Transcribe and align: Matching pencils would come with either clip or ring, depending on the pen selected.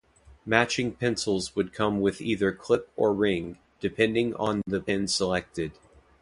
Matching 0.47 0.93
pencils 0.93 1.55
would 1.55 1.73
come 1.73 2.01
with 2.01 2.21
either 2.21 2.51
clip 2.51 2.89
or 2.95 3.13
ring, 3.13 3.59
depending 3.79 4.33
on 4.33 4.63
the 4.65 4.81
pen 4.81 5.07
selected. 5.07 5.73